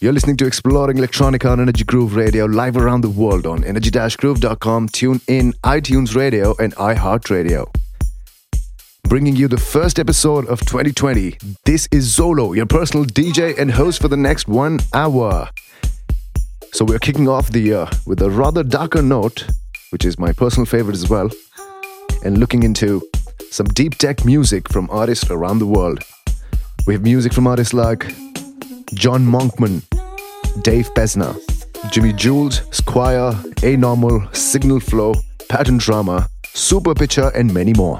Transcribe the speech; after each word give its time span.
You're 0.00 0.12
listening 0.12 0.36
to 0.36 0.46
Exploring 0.46 0.96
Electronica 0.98 1.50
on 1.50 1.58
Energy 1.58 1.82
Groove 1.82 2.14
Radio, 2.14 2.44
live 2.44 2.76
around 2.76 3.00
the 3.00 3.10
world 3.10 3.48
on 3.48 3.64
energy-groove.com, 3.64 4.90
TuneIn, 4.90 5.54
iTunes 5.64 6.14
Radio, 6.14 6.54
and 6.60 6.72
iHeartRadio. 6.76 7.68
Bringing 9.08 9.34
you 9.34 9.48
the 9.48 9.58
first 9.58 9.98
episode 9.98 10.46
of 10.46 10.60
2020. 10.60 11.36
This 11.64 11.88
is 11.90 12.16
Zolo, 12.16 12.54
your 12.54 12.66
personal 12.66 13.06
DJ 13.06 13.58
and 13.58 13.72
host 13.72 14.00
for 14.00 14.06
the 14.06 14.16
next 14.16 14.46
one 14.46 14.78
hour. 14.94 15.50
So 16.72 16.84
we're 16.84 17.00
kicking 17.00 17.28
off 17.28 17.50
the 17.50 17.58
year 17.58 17.88
with 18.06 18.22
a 18.22 18.30
rather 18.30 18.62
darker 18.62 19.02
note, 19.02 19.48
which 19.90 20.04
is 20.04 20.16
my 20.16 20.30
personal 20.30 20.66
favorite 20.66 20.94
as 20.94 21.10
well, 21.10 21.28
and 22.24 22.38
looking 22.38 22.62
into 22.62 23.02
some 23.50 23.66
deep 23.66 23.96
tech 23.96 24.24
music 24.24 24.68
from 24.68 24.88
artists 24.92 25.28
around 25.28 25.58
the 25.58 25.66
world. 25.66 26.04
We 26.86 26.94
have 26.94 27.02
music 27.02 27.32
from 27.32 27.48
artists 27.48 27.74
like 27.74 28.06
John 28.94 29.26
Monkman, 29.26 29.82
Dave 30.62 30.92
Pesner, 30.94 31.34
Jimi 31.92 32.14
Jules, 32.16 32.62
Squire, 32.70 33.32
A 33.62 33.76
Normal, 33.76 34.26
Signal 34.32 34.80
Flow, 34.80 35.14
Pattern 35.48 35.78
Drama, 35.78 36.28
Superpitcher, 36.54 37.34
and 37.34 37.52
many 37.52 37.72
more. 37.74 37.98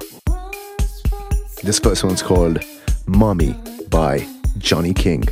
This 1.63 1.79
first 1.79 2.05
one's 2.05 2.23
called 2.23 2.65
Mommy 3.07 3.55
by 3.91 4.27
Johnny 4.59 4.95
King. 4.95 5.25